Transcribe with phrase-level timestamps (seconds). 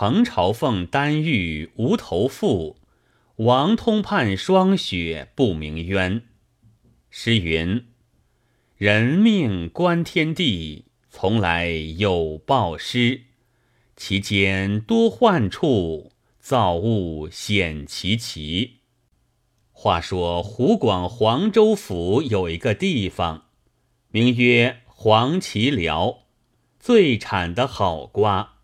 [0.00, 2.76] 程朝凤丹玉无头妇，
[3.34, 6.22] 王通判霜雪不鸣冤。
[7.10, 7.84] 诗云
[8.78, 13.22] ：“人命关天地，从来有报失。
[13.96, 18.82] 其间多患处，造物显其奇。”
[19.74, 23.46] 话说湖广黄州府有一个地方，
[24.12, 26.20] 名曰黄芪寮，
[26.78, 28.57] 最产的好瓜。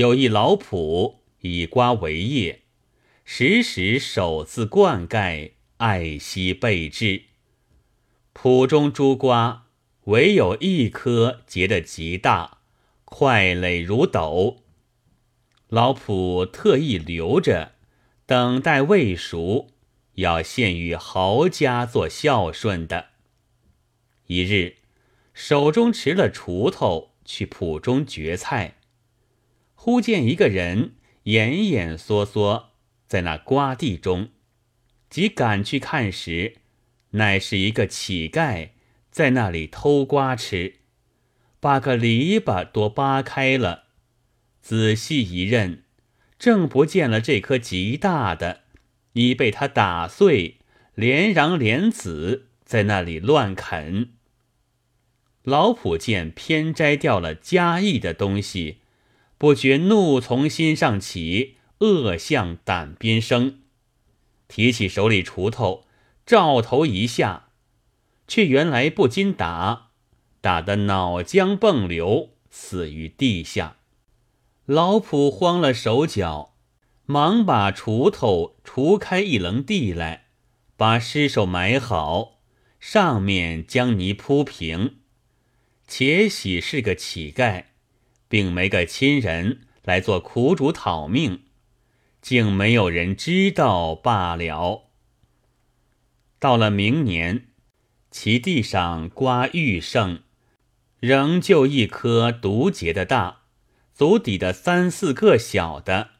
[0.00, 2.62] 有一老圃以瓜为业，
[3.22, 7.24] 时时手自灌溉，爱惜备至。
[8.32, 9.66] 圃中诸瓜，
[10.04, 12.60] 唯有一颗结得极大，
[13.04, 14.62] 块垒如斗。
[15.68, 17.74] 老圃特意留着，
[18.24, 19.68] 等待未熟，
[20.14, 23.08] 要献与豪家做孝顺的。
[24.28, 24.76] 一日，
[25.34, 28.78] 手中持了锄头去圃中掘菜。
[29.82, 32.72] 忽见一个人眼眼缩缩
[33.06, 34.28] 在那瓜地中，
[35.08, 36.56] 即赶去看时，
[37.12, 38.72] 乃是一个乞丐
[39.10, 40.74] 在那里偷瓜吃，
[41.60, 43.84] 把个篱笆都扒开了。
[44.60, 45.84] 仔细一认，
[46.38, 48.60] 正不见了这颗极大的，
[49.14, 50.58] 已被他打碎，
[50.94, 54.10] 连瓤连籽在那里乱啃。
[55.42, 58.79] 老仆见偏摘掉了嘉义的东西。
[59.40, 63.60] 不觉怒从心上起，恶向胆边生。
[64.48, 65.86] 提起手里锄头，
[66.26, 67.48] 照头一下，
[68.28, 69.92] 却原来不禁打，
[70.42, 73.78] 打得脑浆迸流，死于地下。
[74.66, 76.54] 老仆慌了手脚，
[77.06, 80.26] 忙把锄头锄开一棱地来，
[80.76, 82.40] 把尸首埋好，
[82.78, 84.96] 上面将泥铺平。
[85.88, 87.69] 且喜是个乞丐。
[88.30, 91.42] 并没个亲人来做苦主讨命，
[92.22, 94.84] 竟没有人知道罢了。
[96.38, 97.48] 到了明年，
[98.12, 100.20] 其地上瓜愈盛，
[101.00, 103.40] 仍旧一颗独结的大，
[103.92, 106.10] 足底的三四个小的，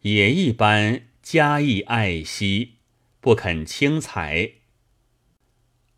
[0.00, 2.76] 也一般加以爱惜，
[3.20, 4.52] 不肯轻采。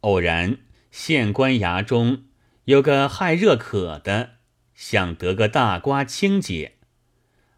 [0.00, 0.58] 偶然
[0.90, 2.24] 县官衙中
[2.64, 4.37] 有个害热渴的。
[4.78, 6.74] 想得个大瓜清解，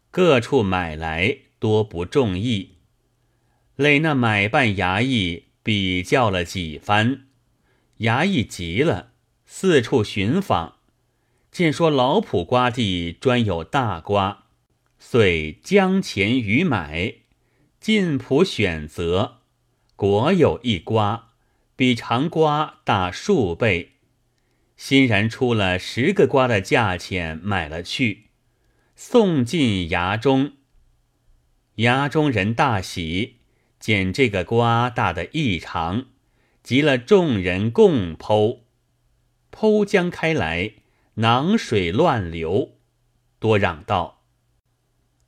[0.09, 2.77] 各处买来多不中意。
[3.75, 7.27] 累那买办衙役比较了几番，
[7.99, 9.11] 衙役急了，
[9.45, 10.77] 四处寻访，
[11.51, 14.45] 见说老圃瓜地专有大瓜，
[14.97, 17.17] 遂将钱与买，
[17.79, 19.41] 进圃选择，
[19.95, 21.29] 果有一瓜，
[21.75, 23.90] 比常瓜大数倍。
[24.83, 28.31] 欣然出了十个瓜的价钱买了去，
[28.95, 30.53] 送进衙中。
[31.75, 33.41] 衙中人大喜，
[33.79, 36.07] 见这个瓜大的异常，
[36.63, 38.61] 急了众人共剖。
[39.51, 40.71] 剖将开来，
[41.13, 42.79] 囊水乱流，
[43.37, 44.23] 多嚷道：“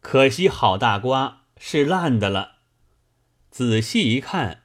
[0.01, 2.53] 可惜好大瓜是烂的了。”
[3.51, 4.63] 仔细一看，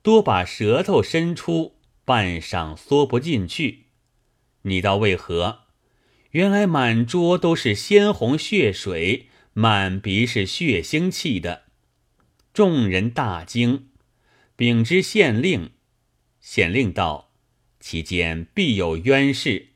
[0.00, 1.76] 多把舌头伸出，
[2.06, 3.79] 半晌缩不进去。
[4.62, 5.60] 你道为何？
[6.32, 11.64] 原来满桌都是鲜红血水，满鼻是血腥气的。
[12.52, 13.88] 众人大惊，
[14.54, 15.70] 禀知县令。
[16.40, 17.32] 县令道
[17.80, 19.68] ：“其间必有冤事。”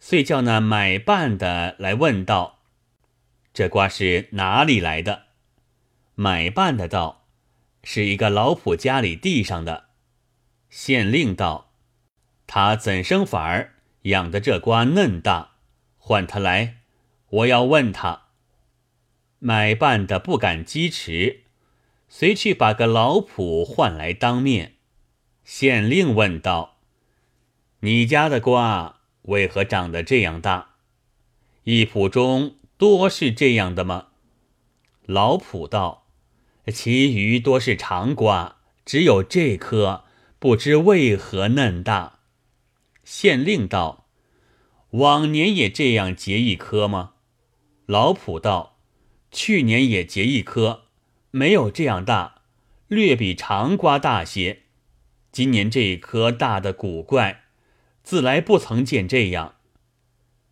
[0.00, 2.60] 遂叫那买办的来问道
[3.52, 5.26] ：“这瓜是哪里来的？”
[6.14, 7.26] 买办的道
[7.84, 9.88] ：“是一个老仆家里地上的。”
[10.70, 11.71] 县令道。
[12.46, 15.52] 他怎生法儿养的这瓜嫩大？
[15.98, 16.78] 唤他来，
[17.28, 18.22] 我要问他。
[19.38, 21.44] 买办的不敢积迟，
[22.08, 24.74] 随去把个老仆唤来当面。
[25.44, 26.78] 县令问道
[27.80, 30.74] ：“你家的瓜为何长得这样大？
[31.64, 34.08] 一圃中多是这样的吗？”
[35.06, 36.06] 老仆道
[36.72, 40.04] ：“其余多是长瓜，只有这颗
[40.38, 42.20] 不知为何嫩大。”
[43.04, 44.08] 县令道
[44.90, 47.14] ：“往年也这样结一颗吗？”
[47.86, 48.78] 老仆道
[49.32, 50.84] ：“去年也结一颗，
[51.30, 52.42] 没有这样大，
[52.88, 54.62] 略比长瓜大些。
[55.32, 57.44] 今年这一颗大的古怪，
[58.04, 59.56] 自来不曾见这样。”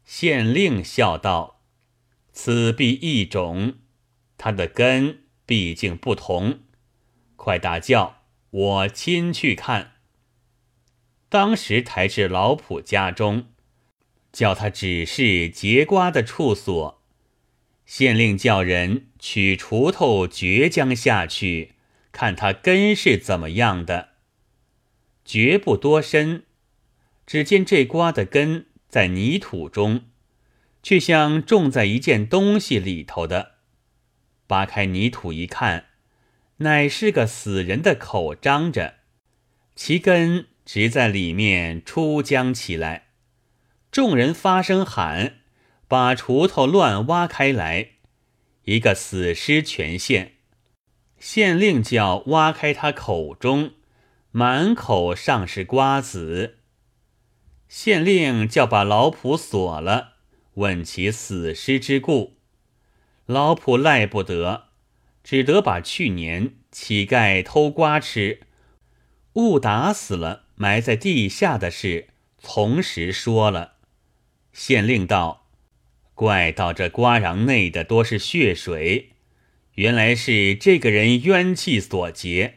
[0.05, 1.61] 县令笑道
[2.33, 3.75] ：“此必异种，
[4.37, 6.61] 它的根毕竟不同。
[7.37, 9.93] 快打轿，我亲去看。”
[11.31, 13.47] 当时抬至老仆家中，
[14.33, 17.01] 叫他指示结瓜的处所。
[17.87, 21.75] 县令叫人取锄头掘将下去，
[22.11, 24.09] 看他根是怎么样的。
[25.25, 26.43] 掘不多深，
[27.25, 30.07] 只见这瓜的根在泥土中，
[30.83, 33.53] 却像种在一件东西里头的。
[34.49, 35.87] 扒开泥土一看，
[36.57, 38.97] 乃是个死人的口张着，
[39.77, 43.09] 其根直在里面出浆起来。
[43.91, 45.41] 众人发声喊，
[45.89, 47.95] 把锄头乱挖开来，
[48.67, 50.35] 一个死尸全现。
[51.19, 53.73] 县令叫挖开他口中，
[54.31, 56.59] 满口尚是瓜子。
[57.67, 60.19] 县令叫把老仆锁了，
[60.55, 62.37] 问其死尸之故。
[63.27, 64.67] 老仆赖不得，
[65.25, 68.43] 只得把去年乞丐偷瓜吃，
[69.33, 72.09] 误打死了埋在地下的事
[72.39, 73.77] 从实说了。
[74.53, 75.47] 县令道
[76.15, 79.13] ：“怪到这瓜瓤内的多是血水，
[79.77, 82.57] 原来是这个人冤气所结。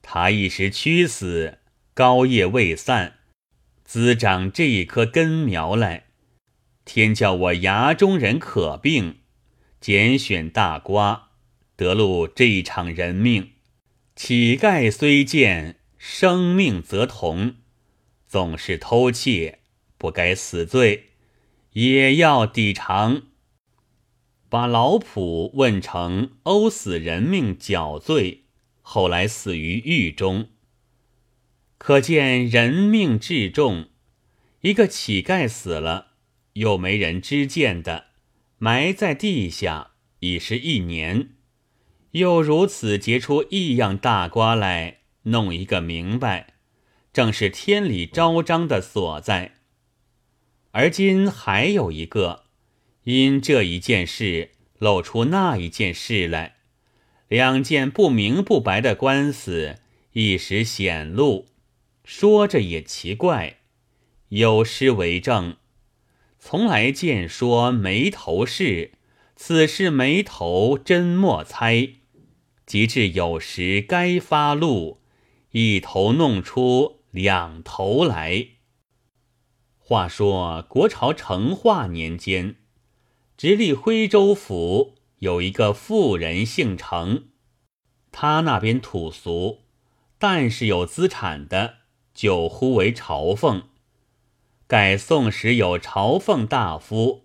[0.00, 1.58] 他一时屈死，
[1.92, 3.18] 高叶未散，
[3.84, 6.04] 滋长这一棵根苗来。
[6.86, 9.18] 天叫我衙中人可病。”
[9.78, 11.28] 拣选大瓜，
[11.76, 13.50] 得路这一场人命。
[14.16, 17.56] 乞丐虽贱，生命则同。
[18.26, 19.60] 总是偷窃，
[19.96, 21.10] 不该死罪，
[21.72, 23.22] 也要抵偿。
[24.48, 28.44] 把老仆问成殴死人命绞罪，
[28.80, 30.48] 后来死于狱中。
[31.78, 33.88] 可见人命至重。
[34.62, 36.14] 一个乞丐死了，
[36.54, 38.06] 又没人知见的。
[38.58, 41.30] 埋在地下已是一年，
[42.12, 46.54] 又如此结出异样大瓜来，弄一个明白，
[47.12, 49.54] 正是天理昭彰的所在。
[50.72, 52.44] 而今还有一个，
[53.04, 56.56] 因这一件事露出那一件事来，
[57.28, 59.76] 两件不明不白的官司
[60.12, 61.46] 一时显露，
[62.04, 63.58] 说着也奇怪，
[64.28, 65.56] 有诗为证。
[66.38, 68.92] 从来见说眉头事，
[69.34, 71.88] 此事眉头真莫猜。
[72.64, 75.00] 及至有时该发怒，
[75.58, 78.48] 一头弄出两头来。
[79.78, 82.56] 话说国朝成化年间，
[83.38, 87.28] 直隶徽州府有一个妇人姓程，
[88.12, 89.62] 他那边土俗，
[90.18, 91.76] 但是有资产的，
[92.12, 93.62] 就呼为朝奉。
[94.66, 97.24] 改宋时有朝奉大夫，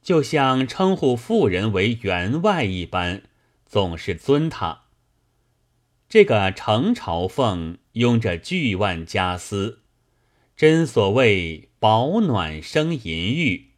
[0.00, 3.24] 就像称呼妇人为员外一般，
[3.66, 4.85] 总是尊他。
[6.16, 9.82] 这个程朝奉拥着巨万家私，
[10.56, 13.72] 真所谓保暖生淫欲，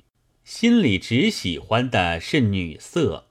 [0.44, 3.26] 心里只喜欢的是女色。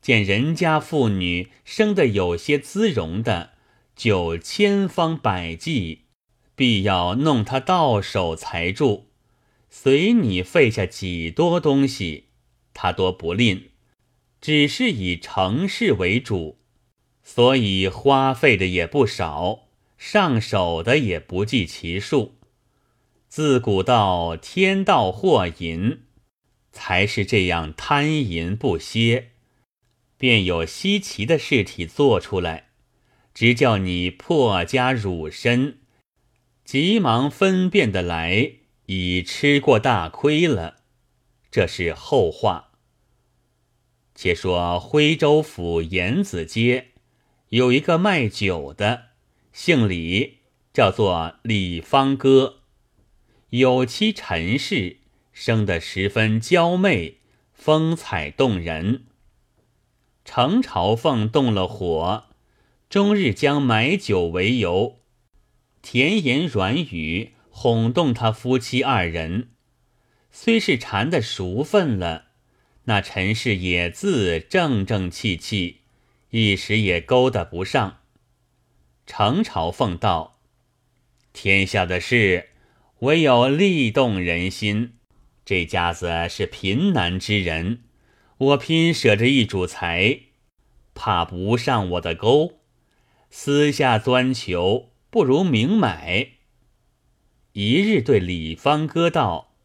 [0.00, 3.54] 见人家妇女生得有些姿容的，
[3.96, 6.02] 就千方百计。
[6.54, 9.08] 必要弄他到手才住，
[9.68, 12.26] 随你费下几多东西，
[12.72, 13.70] 他多不吝，
[14.40, 16.59] 只是以成事为主，
[17.22, 22.36] 所以花费的也不少，上手的也不计其数。
[23.28, 26.00] 自古道天道祸淫，
[26.72, 29.30] 才是这样贪淫不歇，
[30.18, 32.70] 便有稀奇的事体做出来，
[33.32, 35.78] 直叫你破家辱身。
[36.64, 38.52] 急忙分辨的来，
[38.86, 40.78] 已吃过大亏了。
[41.50, 42.72] 这是后话。
[44.14, 46.89] 且说徽州府延子街
[47.50, 49.06] 有一个卖酒的，
[49.52, 50.38] 姓李，
[50.72, 52.60] 叫做李方哥，
[53.48, 54.98] 有妻陈氏，
[55.32, 57.18] 生得十分娇媚，
[57.52, 59.06] 风采动人。
[60.24, 62.26] 程朝奉动了火，
[62.88, 65.00] 终日将买酒为由。
[65.82, 69.48] 甜言软语哄动他夫妻二人，
[70.30, 72.26] 虽是缠得熟分了，
[72.84, 75.79] 那陈氏也自正正气气，
[76.30, 77.98] 一时也勾搭不上。
[79.06, 80.40] 程朝奉道
[81.32, 82.50] ：“天下的事，
[83.00, 84.94] 唯有力动人心。
[85.44, 87.82] 这家子是贫难之人，
[88.38, 90.20] 我拼舍着一主财，
[90.94, 92.60] 怕不上我的钩，
[93.30, 96.34] 私下钻求。”不如明买。
[97.52, 99.56] 一日对李方哥道：“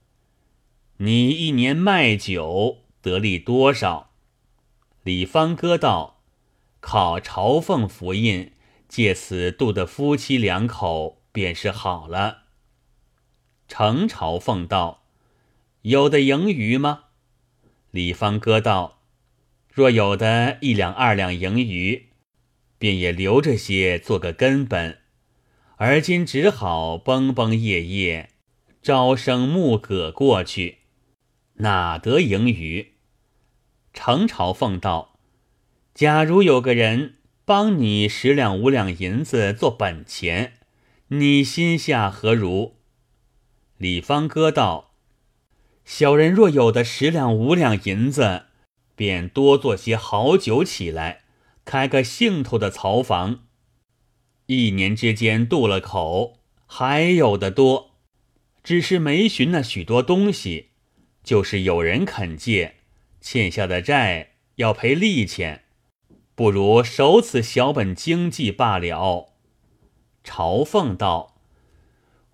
[0.98, 4.10] 你一年卖酒得利多少？”
[5.06, 6.15] 李方哥道
[6.88, 8.52] ：“靠朝奉符印，
[8.88, 12.44] 借此度的夫妻两口便是好了。”
[13.68, 15.04] 程朝奉道
[15.82, 17.06] ：“有的盈余吗？”
[17.90, 19.00] 李方哥道
[19.74, 22.10] ：“若有的一两二两盈余，
[22.78, 25.00] 便也留着些做个根本。
[25.78, 28.30] 而今只好崩崩夜夜，
[28.84, 30.82] 朝生暮葛过去，
[31.56, 32.94] 哪得盈余？
[33.92, 35.15] 程朝奉道
[35.96, 40.56] ：“假如有个人帮你十两五两银子做本钱，
[41.08, 42.76] 你心下何如？”
[43.80, 44.92] 李方哥道
[45.86, 48.48] ：“小人若有的十两五两银子，
[48.94, 51.22] 便多做些好酒起来，
[51.64, 53.46] 开个兴头的曹房。
[54.48, 57.92] 一年之间渡了口，还有的多，
[58.62, 60.72] 只是没寻那许多东西。
[61.24, 62.76] 就是有人肯借，
[63.22, 65.64] 欠下的债要赔利钱，
[66.36, 69.34] 不如守此小本经济罢了。”
[70.24, 71.32] 朝奉道。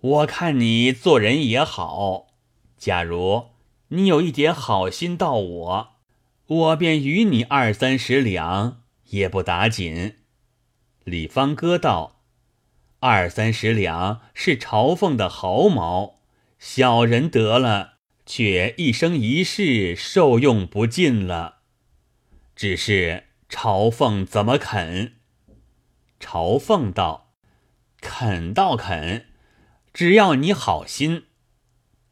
[0.00, 2.26] 我看你做人也好，
[2.76, 3.50] 假如
[3.88, 5.88] 你有一点好心到我，
[6.46, 10.16] 我便与你二三十两，也不打紧。
[11.04, 12.22] 李方哥道
[12.98, 16.16] ：“二三十两是朝奉的毫毛，
[16.58, 21.58] 小人得了，却一生一世受用不尽了。
[22.56, 25.16] 只是朝奉怎么肯？”
[26.18, 27.34] 朝奉道
[28.00, 29.26] ：“肯倒肯。”
[29.92, 31.24] 只要你好心，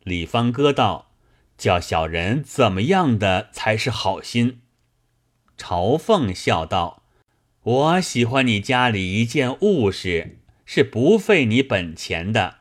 [0.02, 1.12] 李方哥道
[1.56, 4.61] ：“叫小人怎么样的才是好心？”
[5.56, 7.04] 朝凤笑道
[7.64, 12.59] ：“我喜欢你家里一件物事，是不费你本钱的，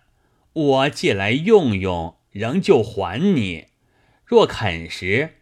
[0.53, 3.67] 我借来用用，仍旧还你。
[4.25, 5.35] 若肯时，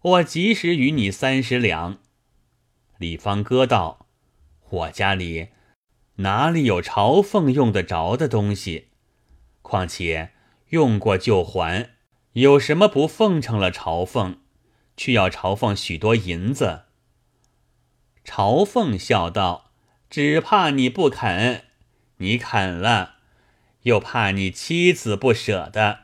[0.00, 1.98] 我及时与你三十两。”
[2.98, 4.06] 李方哥道
[4.70, 5.48] ：“我家里
[6.16, 8.88] 哪里有朝奉用得着的东西？”
[9.62, 10.30] 况且
[10.68, 11.90] 用过就还，
[12.34, 14.38] 有什么不奉承了朝奉，
[14.96, 16.82] 却要朝奉许多银子？
[18.24, 19.72] 朝奉笑道
[20.08, 21.64] ：“只怕你不肯，
[22.18, 23.16] 你肯了，
[23.82, 26.00] 又怕你妻子不舍得。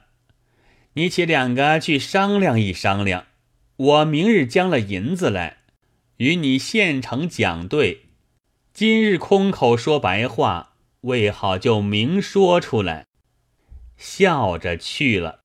[0.95, 3.27] 你且两个去商量一商量，
[3.77, 5.59] 我明日将了银子来，
[6.21, 8.03] 与你现成讲对。
[8.75, 13.07] 今日空口说白话，未好就明说出来。”
[13.97, 15.41] 笑着去了。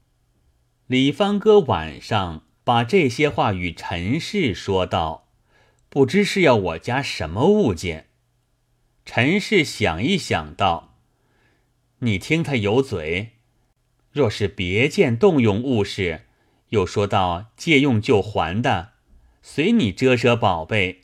[0.87, 5.29] 李方哥晚上把这些话与陈氏说道
[5.87, 8.09] ：“不知是要我家什么物件。”
[9.05, 10.97] 陈氏想一想道
[11.99, 13.35] ：“你听他有嘴，
[14.11, 16.25] 若是别件动用物事，
[16.69, 18.94] 又说到借用就还的，
[19.47, 21.01] 随你遮遮宝贝，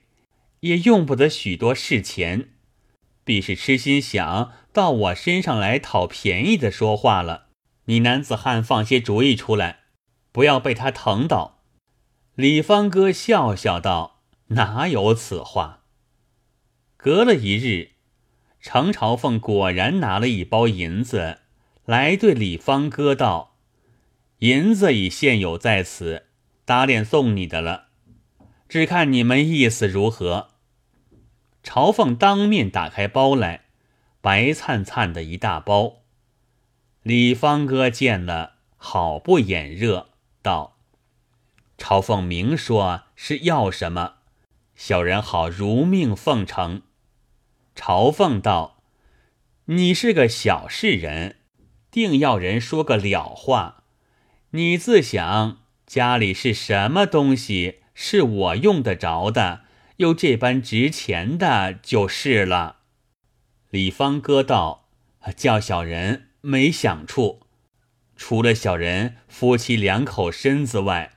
[0.61, 2.49] 也用不得许多事钱，
[3.23, 7.49] 必是痴心想。”到我身上来讨便宜的说话了，
[7.85, 9.81] 你男子汉放些主意出来，
[10.31, 11.61] 不要被他疼到。
[12.33, 14.23] 李方哥笑笑道
[14.55, 15.83] ：“哪有此话？”
[16.97, 17.91] 隔了一日，
[18.59, 21.39] 程朝凤果然拿了一包银子
[21.85, 23.57] 来，对李方哥道
[24.39, 26.27] ：“银子已现有在此，
[26.65, 27.89] 打脸送你的了，
[28.71, 30.51] 只看你们意思如何。”
[31.61, 33.65] 朝凤当面打开包来。
[34.21, 36.03] 白灿灿的一大包，
[37.01, 40.09] 李方哥见了，好不眼热，
[40.43, 40.77] 道
[41.75, 44.17] ：“朝奉明说是要什么，
[44.75, 46.83] 小人好如命奉承。”
[47.75, 48.83] 朝奉道
[49.65, 51.37] ：“你是个小事人，
[51.89, 53.85] 定要人说个了话。
[54.51, 59.61] 你自想家里是什么东西是我用得着的，
[59.97, 62.77] 又这般值钱的，就是了。”
[63.69, 64.89] 李方哥道
[65.35, 67.41] ：“叫小人没想处，
[68.15, 71.13] 除了小人夫妻两口身子外，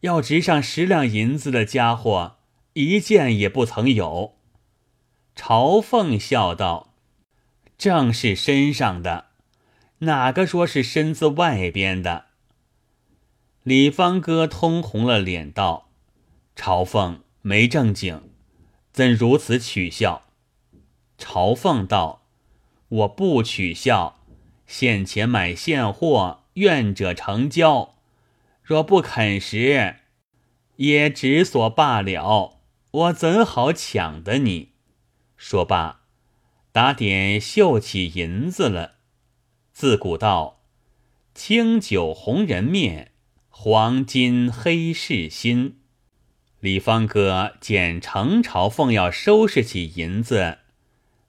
[0.00, 2.38] 要值上十两银子的家伙，
[2.74, 4.36] 一件也不曾有。”
[5.34, 6.94] 朝凤笑道
[7.78, 9.26] ：“正是身上的，
[9.98, 12.26] 哪个说是身子外边的？”
[13.62, 15.87] 李方哥通红了脸道
[16.60, 18.30] ：“朝奉没正经，
[18.92, 20.24] 怎如此取笑？”
[21.16, 22.26] 朝奉道
[22.90, 24.18] ：“我不取笑，
[24.66, 27.94] 现钱买现货，愿者成交。
[28.64, 29.98] 若不肯时，
[30.76, 32.58] 也只所罢了。
[32.90, 34.72] 我怎好抢得你？”
[35.38, 36.00] 说罢，
[36.72, 38.96] 打点绣起银子了。
[39.72, 40.64] 自古道
[41.36, 43.12] ：“清酒红人面，
[43.48, 45.76] 黄金黑市心。”
[46.60, 50.58] 李方哥见程朝奉要收拾起银子。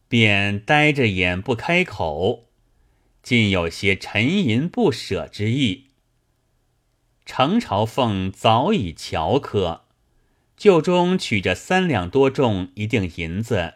[0.08, 2.48] 便呆着眼不开口，
[3.22, 5.90] 竟有些沉吟不舍之意。
[7.28, 9.84] 程朝凤早已瞧渴，
[10.58, 13.76] 就中取着三两多重一锭银子，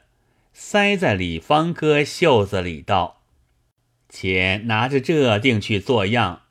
[0.54, 3.22] 塞在李方哥袖子里，道
[4.10, 6.42] ：“且拿着这锭去做样，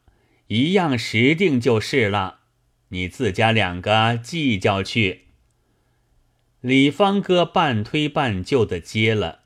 [0.46, 2.41] 一样十锭就是了。
[2.92, 5.22] 你自家两个计较去。”
[6.62, 9.40] 李方哥半推半就的接了。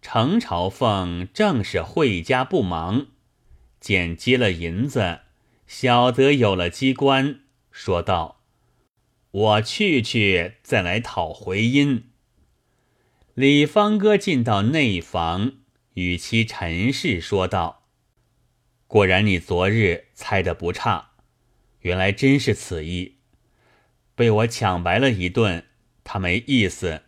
[0.00, 3.08] 程朝凤正是会家不忙，
[3.78, 5.20] 见接了银子，
[5.66, 8.40] 晓得有了机关，说道。
[9.32, 12.04] 我去去，再来讨回音。
[13.34, 15.52] 李方哥进到内房，
[15.92, 17.84] 与其陈氏说道
[18.88, 21.09] ：“果然你昨日猜的不差，
[21.80, 23.16] 原来真是此意。
[24.14, 25.64] 被我抢白了一顿，
[26.04, 27.02] 他没意思，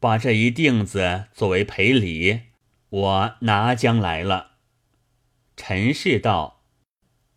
[0.00, 2.40] 把这一锭子作为赔礼，
[2.88, 4.52] 我拿将来了。”
[5.56, 6.62] 陈氏道：“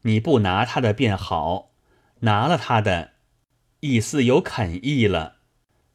[0.04, 1.72] 你不拿他的便好，
[2.22, 3.14] 拿了他的。”
[3.82, 5.38] 意思有肯意了，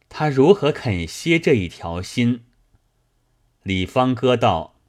[0.09, 2.45] 他如何肯歇这一条心？
[3.63, 4.81] 李方哥道：“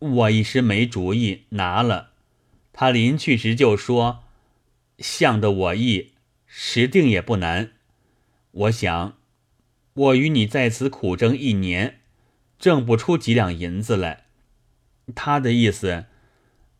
[0.00, 2.14] 我一时没主意，拿了。
[2.72, 4.24] 他临去时就说，
[4.98, 6.12] 向的我意，
[6.46, 7.72] 实定也不难。
[8.50, 9.18] 我想，
[9.92, 12.00] 我与你在此苦争一年，
[12.58, 14.24] 挣不出几两银子来。
[15.14, 16.06] 他的意思，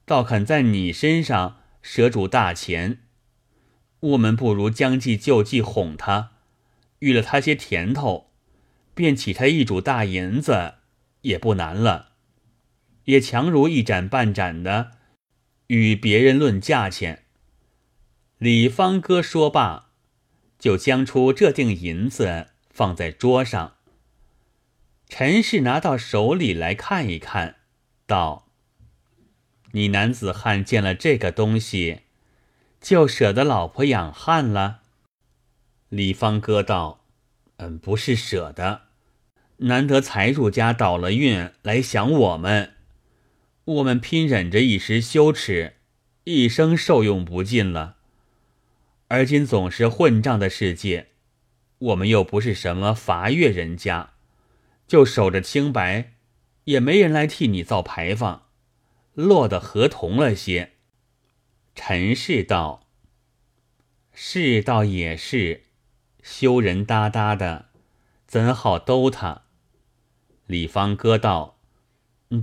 [0.05, 3.01] 倒肯在你身上舍主大钱。”
[4.01, 6.33] 我们不如将计就计，哄他，
[7.01, 8.31] 遇了他些甜头，
[8.95, 10.75] 便起他一主大银子，
[11.23, 12.13] 也不难了。
[13.05, 14.93] 也强如一盏半盏的，
[15.69, 17.26] 与别人论价钱。
[18.39, 19.87] 李方哥说罢，
[20.59, 23.77] 就将出这锭银子放在桌上。
[25.09, 27.57] 陈氏拿到手里来看一看，
[28.07, 28.49] 道
[29.73, 32.03] ：“你男子汉见了这个东西。”
[32.79, 34.83] 就舍得老婆养汉了。
[35.89, 37.07] 李方哥道
[37.57, 38.83] ：“嗯，不是舍得，
[39.57, 42.75] 难得财主家倒了运来想我们，
[43.65, 45.77] 我们拼忍着一时羞耻，
[46.25, 47.96] 一生受用不尽了。
[49.09, 51.09] 而今总是混账的世界，
[51.79, 54.15] 我们又不是什么伐越人家，
[54.87, 56.15] 就守着清白，
[56.65, 58.49] 也没人来替你造牌坊，
[59.15, 60.73] 落得合同了些。”
[61.77, 62.89] 陈氏道
[64.13, 65.65] ：“是倒也是，
[66.23, 67.67] 羞人哒哒的，
[68.27, 69.43] 怎好兜他？”
[70.47, 71.59] 李方哥道：“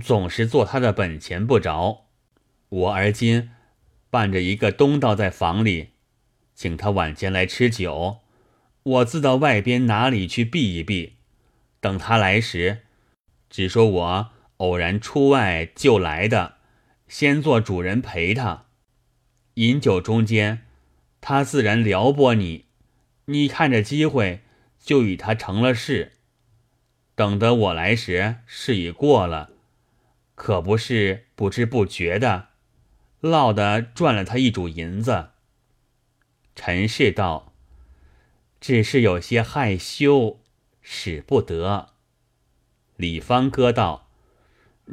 [0.00, 2.06] 总是做他的本钱不着。
[2.68, 3.50] 我而今
[4.08, 5.93] 伴着一个东道在房里，
[6.54, 8.18] 请他晚间来吃酒，
[8.82, 11.16] 我自到外边哪里去避一避。
[11.80, 12.82] 等他来时，
[13.50, 16.56] 只说我偶然出外就来的，
[17.08, 18.66] 先做主人陪他。”
[19.54, 20.66] 饮酒中间，
[21.20, 22.64] 他自然撩拨你，
[23.26, 24.42] 你看着机会
[24.80, 26.12] 就与他成了事。
[27.14, 29.50] 等得我来时，事已过了，
[30.34, 32.48] 可不是不知不觉的，
[33.20, 35.30] 落得赚了他一主银子。
[36.54, 37.52] 陈氏道
[38.60, 40.40] ：“只是有些害羞，
[40.80, 41.94] 使不得。”
[42.96, 44.08] 李方哥道：“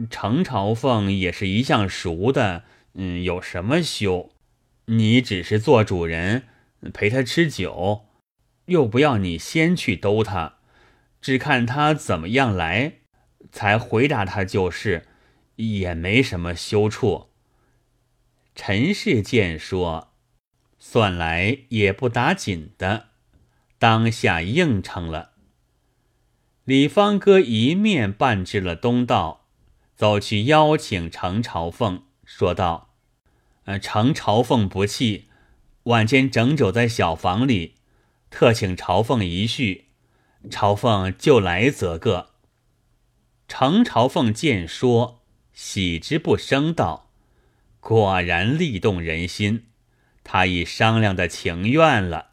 [0.09, 4.31] 程朝凤也是一向熟的，嗯，有什么羞？”
[4.85, 6.47] 你只是做主人，
[6.93, 8.07] 陪他吃酒，
[8.65, 10.57] 又不要你先去兜他，
[11.21, 12.95] 只看他怎么样来，
[13.51, 15.07] 才回答他就是，
[15.55, 17.29] 也没什么羞处。
[18.55, 20.10] 陈氏见说，
[20.83, 23.09] 算来也不打紧的，
[23.77, 25.33] 当下应承了。
[26.63, 29.45] 李方哥一面办至了东道，
[29.95, 32.95] 走去邀请程朝凤，说道。
[33.65, 35.27] 呃，程朝凤不弃，
[35.83, 37.75] 晚间整酒在小房里，
[38.31, 39.89] 特请朝凤一叙，
[40.49, 42.31] 朝凤就来则个。
[43.47, 45.21] 程朝凤见说，
[45.53, 47.11] 喜之不生，道
[47.79, 49.67] ：“果然力动人心，
[50.23, 52.31] 他已商量的情愿了，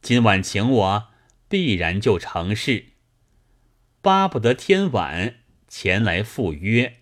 [0.00, 1.08] 今晚请我，
[1.48, 2.86] 必然就成事，
[4.00, 5.36] 巴不得天晚
[5.68, 6.98] 前来赴约。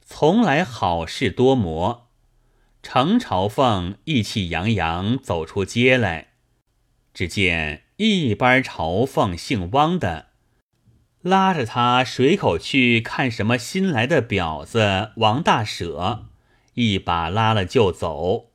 [0.00, 2.02] 从来好事多磨。”
[2.86, 6.34] 程朝凤意气洋洋走出街来，
[7.14, 10.26] 只见一班朝凤姓汪的
[11.22, 16.26] 拉着他水口去看什么新来的婊子王大舍，
[16.74, 18.50] 一把拉了就走。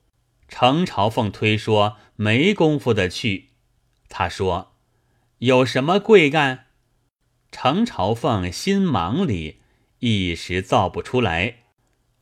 [0.50, 3.50] 程朝凤推说没工夫的去，
[4.08, 4.74] 他说
[5.38, 6.66] 有什么贵干？
[7.52, 9.60] 程朝凤心忙里
[10.00, 11.60] 一时造不出来。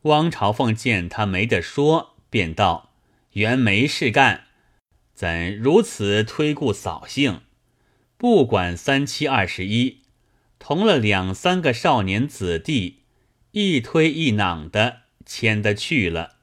[0.02, 2.92] 汪朝凤见他没得说，便道
[3.32, 4.44] ：“原没事干，
[5.14, 7.40] 怎如此推顾扫兴？
[8.16, 10.02] 不管三七二十一，
[10.58, 13.04] 同了两三个少年子弟，
[13.52, 16.36] 一推一攮的牵的去了。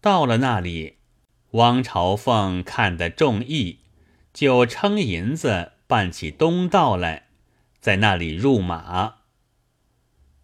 [0.00, 0.95] 到了那里，
[1.52, 3.78] 汪朝凤看得中意，
[4.32, 7.28] 就称银子办起东道来，
[7.80, 9.16] 在那里入马。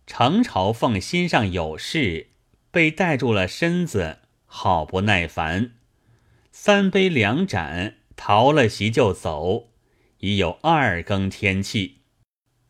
[0.07, 2.29] 程朝凤心上有事，
[2.71, 5.73] 被带住了身子，好不耐烦。
[6.51, 9.71] 三杯两盏，逃了席就走，
[10.19, 11.99] 已有二更天气。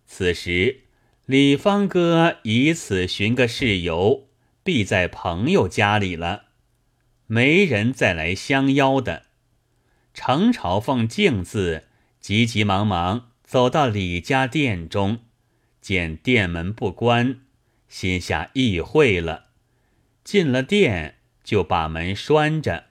[0.06, 0.84] 此时
[1.26, 4.28] 李方哥以此寻个事由，
[4.62, 6.46] 必在朋友家里了，
[7.32, 9.22] 没人再来相邀的。
[10.12, 11.84] 程朝凤径自
[12.20, 15.20] 急急忙忙走到李家店中。
[15.80, 17.40] 见店门不关，
[17.88, 19.46] 心下意会了。
[20.22, 22.88] 进了店，就把门拴着。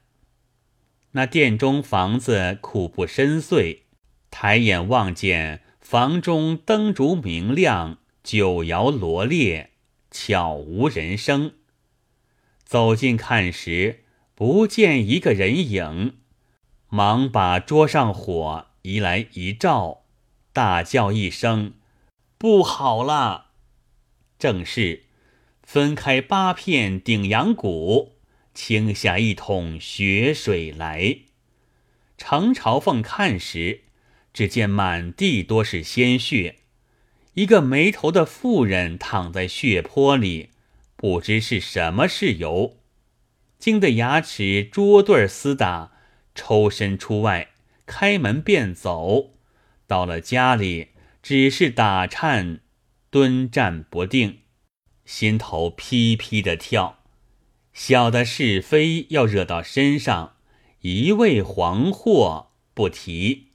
[1.11, 3.81] 那店中房子苦不深邃，
[4.31, 9.73] 抬眼望见房中灯烛明亮，酒肴罗列，
[10.09, 11.53] 悄无人声。
[12.65, 14.05] 走近看时，
[14.43, 16.15] 不见一个人影，
[16.89, 20.05] 忙把桌上火移来一照，
[20.51, 21.75] 大叫一声。
[22.39, 23.51] 不好了！
[24.39, 25.03] 正是
[25.61, 28.13] 分开八片顶阳骨，
[28.55, 31.17] 倾下一桶血水来。
[32.17, 33.81] 程朝凤看时，
[34.33, 36.55] 只见满地多是鲜血，
[37.35, 40.49] 一个没头的妇人躺在血泊里，
[40.95, 42.77] 不知是什么事由，
[43.61, 45.93] 惊得牙齿捉对厮打，
[46.35, 47.51] 抽身出外，
[47.85, 49.31] 开门便走。
[49.87, 50.89] 到了家里。
[51.23, 52.61] 只是打颤，
[53.11, 54.39] 蹲站不定，
[55.05, 57.03] 心头噼噼的跳。
[57.73, 60.33] 小的是非要惹到身上，
[60.79, 63.50] 一味惶惑不提。